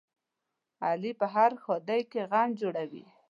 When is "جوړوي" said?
2.61-3.05